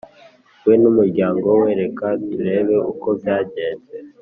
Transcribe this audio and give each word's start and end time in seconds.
We 0.65 0.73
n’umuryango 0.81 1.45
we 1.61 1.69
reka 1.81 2.07
turebe 2.29 2.77
uko 2.91 3.07
byagenze 3.19 3.95